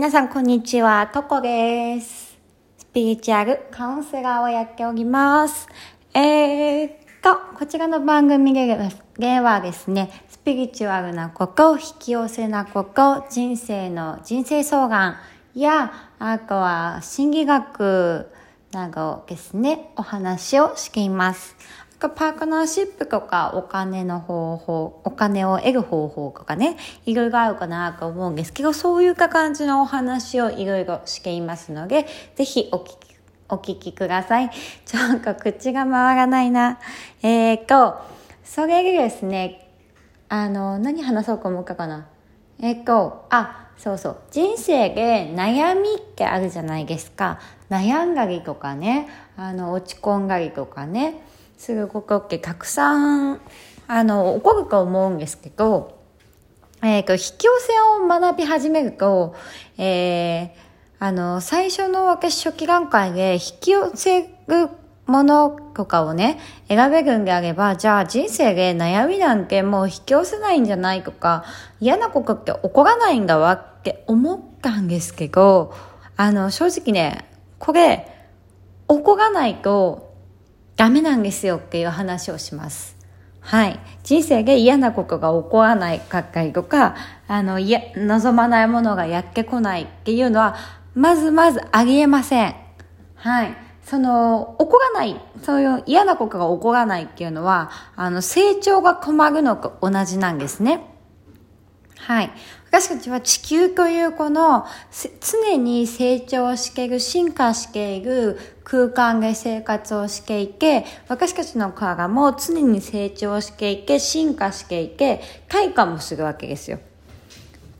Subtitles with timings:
[0.00, 1.10] 皆さん、こんにちは。
[1.12, 2.38] とこです。
[2.78, 5.68] スピリチュアルカウンセラーをやっております。
[6.14, 15.18] えーっと、こちらの番組ではですね、スピリチュアルなこと、引き寄せなこと、人生の人生相談
[15.54, 18.32] や、あとは心理学
[18.72, 21.56] などですね、お話をしています。
[22.08, 32.06] パートナーシップとかお金の方法、お金を得る方法とかね、いろいろあるかなと思うんですけど、そういう感じのお話をいろいろしていますので、
[32.36, 32.96] ぜひお聞き、
[33.48, 34.50] お聞きください。
[34.86, 36.78] ちょっと口が回らないな。
[37.22, 38.00] えーと、
[38.44, 39.68] それでですね、
[40.28, 42.06] あの、何話そうと思ったかな。
[42.60, 44.16] えっと、あ、そうそう。
[44.30, 47.40] 人生で悩みってあるじゃないですか。
[47.70, 51.22] 悩んだりとかね、あの、落ち込んだりとかね。
[51.60, 53.40] することってたくさん、
[53.86, 56.00] あの、起こると思うんですけど、
[56.80, 59.34] えっ、ー、と、引き寄せを学び始めると、
[59.76, 60.48] えー、
[60.98, 64.70] あの、最初の私初期段階で引き寄せる
[65.04, 71.44] ものとかをね、選べるんであれば、じゃあ人生で悩みなんてもう引き寄せないんじゃないとか、
[71.78, 75.74] 嫌なことって起こらないんだわって思ったんですけど、
[76.16, 78.08] あの、正直ね、これ、
[78.88, 80.09] 起こらないと、
[80.80, 82.96] ダメなんですよっていう話をします。
[83.40, 83.78] はい。
[84.02, 86.96] 人生で嫌なことが起こらないかったりとか、
[87.28, 90.56] あの、いや、望まないものがやってこないっていうのは、
[90.94, 92.54] まずまずありえません。
[93.14, 93.54] はい。
[93.84, 100.80] その、起こらない、そういう嫌なことが起こらないっていうのは、あの、成長が困るのと同じなんですね。
[102.06, 102.30] はい。
[102.68, 104.64] 私たちは地球というこの
[105.20, 116.78] 常に成長している、進化している空間で生活をしていて、私たちの体も常に成長していけ、進化していけ、開花もするわけですよ。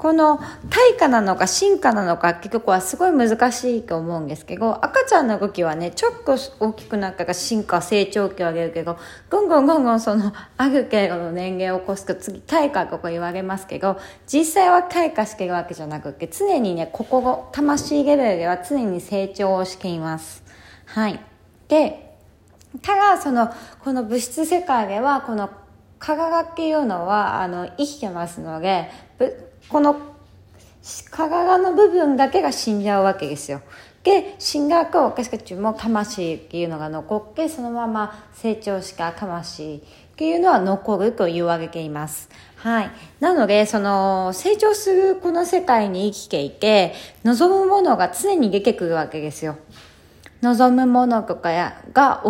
[0.00, 8.96] この退化なのか進化なのか結局はすごい難しいと思うんですけど赤ちゃんの動きはねちょっと大きくなったら進化成長期を上げるけど
[9.28, 20.42] ぐんぐんぐんぐんそのある程度の年齢を起こすと次退化とか言われますけど実際は退化してるわけじゃなくて常にね心魂レベルでは常に成長をしています。
[20.86, 21.20] はい。
[21.68, 22.16] で
[22.80, 23.52] ただその
[23.84, 25.50] この物質世界ではこの
[25.98, 28.90] 体っていうのはあの生きてますので
[29.70, 29.96] この
[31.10, 33.62] 体の部分だけが死んじゃうわけですよ。
[34.02, 39.80] で死んだ後私たちも魂っていうのが残ってそのまま成長した魂っ
[40.16, 42.28] ていうのは残ると言われています。
[42.56, 42.90] はい。
[43.20, 46.92] なので、その、成長するこの世界に生きていて、
[47.24, 49.56] 望むものが常に出てくるわけですよ。
[50.42, 52.22] 望むものとかが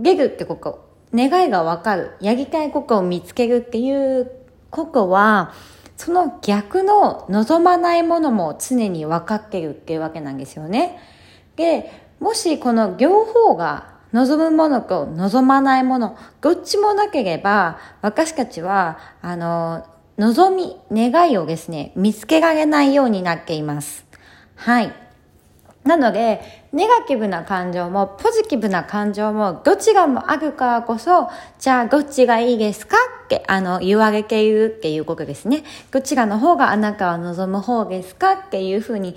[0.00, 4.28] 出るってこと、願いがわかる、やりたいことを見つけるっていう
[4.70, 5.52] ことは、
[6.00, 10.98] その逆の望まないものも常に分かってるっていうわけなんですよね。
[11.56, 24.06] で、もしこの両方が望むものと望まないもの、どっちもなければ、私たちは、あの、望み、願いをですね、見つけられないようになっています。
[24.56, 24.94] はい。
[25.84, 26.40] なので、
[26.72, 31.28] ネガティブな感情もポジティブな感情もどちらもあるからこそ、
[31.58, 32.96] じゃあどっちがいいですか
[33.30, 35.62] ってあの言われているっていうことですね。
[35.92, 38.32] どちらの方があなたは望む方ですか？
[38.32, 39.14] っていうふうに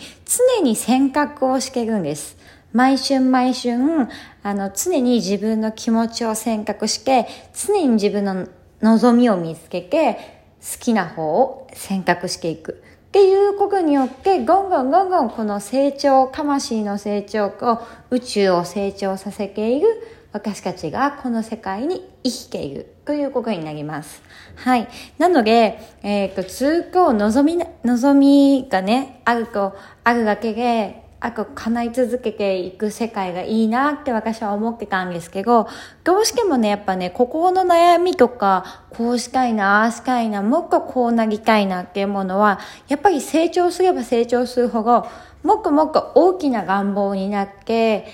[0.57, 2.37] 常に選択をしてるんです。
[2.73, 4.07] 毎春毎春、
[4.43, 8.47] あの常に自分の気持ちを選択して、常に自分の
[8.81, 12.83] 望みを見つけて、好きな方を選択していく。
[13.07, 19.87] っていうことによって、ゴンゴンゴンゴンこの成長、魂の成長と宇宙を成長させている
[20.31, 24.21] 私たちがこの世界に生きているということになります。
[24.55, 24.87] はい。
[25.17, 35.69] なので、えっ、ー、と、通行望み、望みがね、あると、あるだけで、あと叶い続けていく世界がいいなって私は思ってたんですけど、
[36.03, 42.59] どうしてもね、やっぱね、心の悩みとか、こうしたいな、ああしたいな、もっとこうなりたいなっていうものは、
[42.89, 45.07] やっぱり成長すれば成長するほど、
[45.43, 48.05] もっともっと大きな願望になって、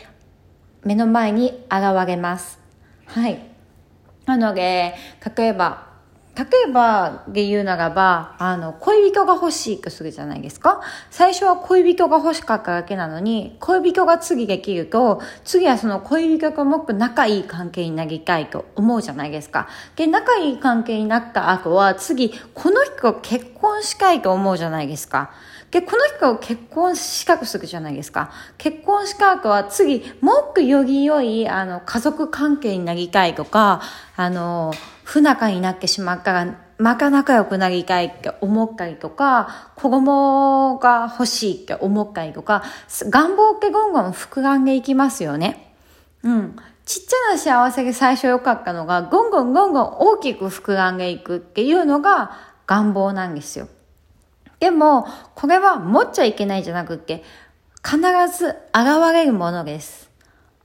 [0.84, 2.60] 目の前に現れます。
[3.08, 3.49] はい。
[4.30, 4.94] なので、
[5.36, 5.90] 例えば、
[6.36, 10.82] 例えばで言うならば、あの、恋人が欲しいとするじゃないですか。
[11.10, 19.68] 最初は恋人が欲しかっただけなのに、恋人が次できると、次はその恋人ともっと仲いい関係になりたいと思うじゃないですか。
[19.96, 25.32] で、仲いい関係になった後は、次、この人と結婚したいと思うじゃないですか。
[25.72, 28.32] で、この人を結婚したくするじゃないですか。
[28.58, 33.82] 結婚した後は次、もっとより良い、あの、家族関係になりたいとか、
[34.18, 34.74] あの、
[35.06, 42.64] 不仲になってしまったらまか仲良くなりたいって思ったりとか、子供が欲しいって思ったりとか、
[43.10, 45.74] 願望ってゴンゴン膨らんでいきますよね。
[46.24, 46.56] うん。
[46.86, 52.32] ちっちゃな幸せが最初良かったのが、ゴンゴンゴンゴン大きく膨らんでいくっていうのが
[52.68, 53.70] 願望なんですよ。
[54.60, 57.24] でも、これは持っちゃいけないじゃなくって、
[57.82, 57.98] 必
[58.38, 60.09] ず現れるものです。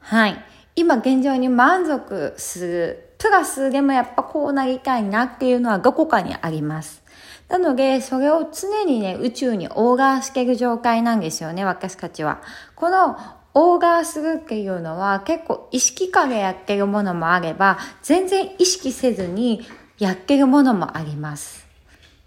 [0.04, 0.44] はい。
[0.76, 3.10] 今現状に満足する。
[3.18, 7.02] プラスでもやっぱこうなりたいなっていうのはどこかにあります。
[7.48, 12.42] なので、それを常にね、宇宙にオーガーしてる状態なんですよね、私たちは。
[12.74, 13.16] この
[13.54, 19.66] オーガーするっていうのは結構意識下でやってるものもあれば、全然意識せずに
[19.98, 21.64] やってるものもあります。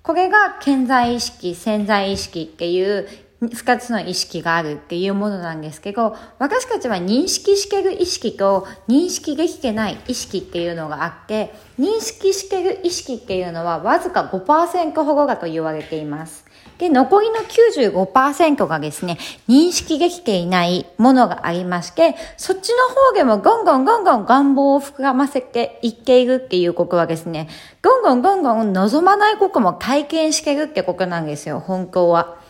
[0.02, 3.08] これが健在意識、潜在意識っていう
[3.40, 16.46] 二つの意識があるっていうものなんですけど、私たちは認識してる意識と認識できてない意識っていうのがあって、認識してる意識っていうのはわずか5%ほどだと言われています。
[16.80, 19.18] で、残りの95%がですね、
[19.48, 27.50] 認識できていないものがありまして、そっちの方でもゴンゴンゴンゴン願望を膨らませていっているっていうことはですね、
[27.84, 32.47] ゴンゴンゴンゴン望まないことも体験してるってことなんですよ、本当は。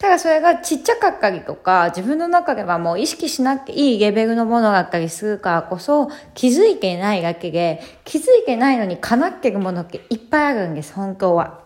[0.00, 11.60] ただそれがちっちゃかったりとか、自分の中ではもう意識しなくていいレベルのものだったりするからこそ、気づいてないだけで、気づいてないのに叶ってるものっていっぱいあるんです、本当は。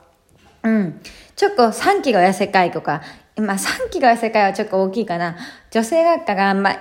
[0.65, 1.01] うん。
[1.37, 3.03] ちょっと3キロ痩せたいとか、
[3.37, 5.37] まあ3キロ痩せたいはちょっと大きいかな。
[5.71, 6.81] 女性だったら、まあ、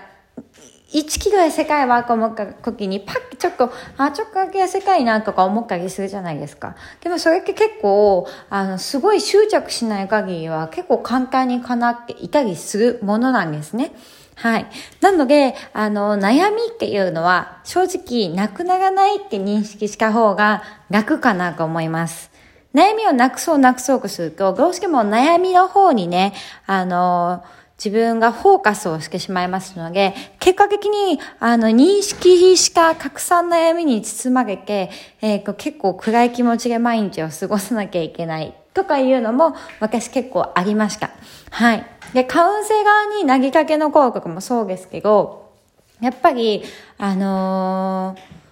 [0.94, 6.76] 1キロ痩せたいわと思った時に、パッちょっと、あ、ちょっとだけ痩せたいなとか思ったりするじゃないですか。
[7.02, 13.92] でもそれって結構、あの、すごい執着しない限りは結構簡単に叶っていたりするものなんですね。
[14.36, 14.68] はい。
[15.02, 22.32] なので、あの、悩みっていうのは、正直、なくならないって認識した方が楽かなと思います。
[22.74, 26.34] 悩みをなくそうなくそうとすると、どうしても悩みの方にね、
[26.66, 27.44] あの、
[27.84, 34.90] 自分がフォーカスをしてしまいますので、結果的に、あの、認識した拡散悩みに包まれて、
[35.22, 41.12] えー、結構暗い気持ちで毎日を過ごさなきゃいけないとかいうのも私結構ありました。
[41.52, 41.86] はい。
[42.14, 45.52] で、カウンセラーに投げかけの効果もそうですけど、
[46.00, 46.64] やっぱり、
[46.98, 48.43] あのー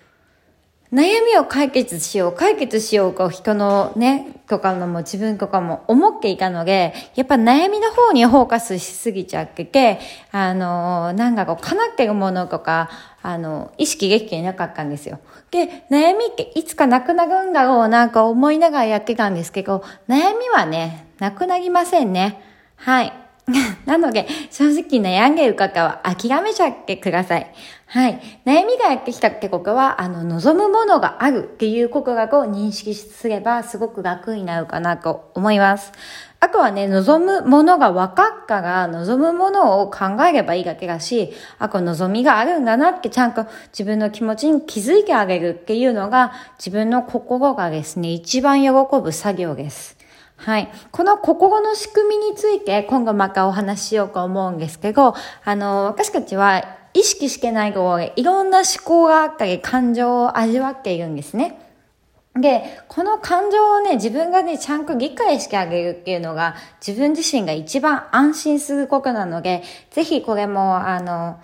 [0.94, 10.00] 悩みを解決しよう、解決しようか、人のね、とかのも自分とかも思っていたので、やっぱ悩みの方にフォーカスしすぎちゃってて、
[10.34, 12.90] あの、なんかこう、叶ってるものとか、
[13.22, 15.20] あの、意識できていなかったんですよ。
[15.50, 22.42] で、悩みっていつかなくなるんだろうなんか思いながらやってたんですけど、悩みはね、なくなりませんね。
[22.76, 23.21] はい。
[23.86, 27.52] なので、正直悩んでいる方は諦めちゃってください。
[27.88, 28.22] はい。
[28.46, 35.92] 悩みがやってきたってことは、あの、望むものがあるっていうことがを認識すれば、すごく楽になるかなと思います。
[36.40, 50.01] あとはね、望むものが分かったら、望むものを考えればいいだけだし、あ、こ望みがあるんだなってちゃんと自分の気持ちに気づいてあげるっていうのが、自分の心がですね、一番喜ぶ作業です。
[50.44, 50.72] はい。
[50.92, 56.64] この心の仕組みについて今後またお話ししようと思うんですけど、あの、私たちは
[56.96, 61.60] 意識してないといろんな思考があったり感情を味わっているんですね。
[62.34, 66.56] で、この感情をね、自分がね、ちゃんと理解してあげるっていうのが、
[66.86, 71.40] 自分自身が一番安心することなので、ぜひこれも、あの、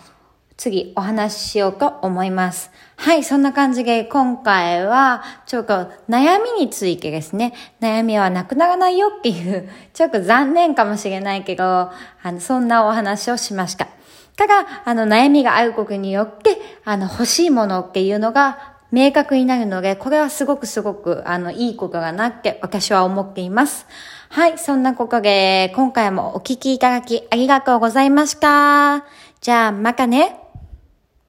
[0.57, 2.71] 次お話ししようと思います。
[2.97, 11.91] はい、そんな感じで今回はちょっと悩みについてですね、悩みはなくならないよっていう、ちょっと残念かもしれないけど、あ
[12.23, 13.87] の、そんなお話をしました。
[14.35, 23.85] ただ、あの、悩みがあることによって、あの、欲しいものっていうのが明確になるので、これはすごくすごく、あの、いいことだなって私は思っています。
[24.29, 29.05] はい、そんなことで、今回もお聞きいただきありがとうございました。
[29.41, 30.46] じゃあ、またね。